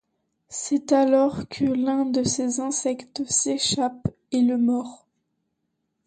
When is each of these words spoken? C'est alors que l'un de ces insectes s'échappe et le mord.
C'est 0.49 0.93
alors 0.93 1.47
que 1.47 1.63
l'un 1.63 2.05
de 2.07 2.23
ces 2.23 2.59
insectes 2.59 3.23
s'échappe 3.29 4.07
et 4.31 4.41
le 4.41 4.57
mord. 4.57 5.05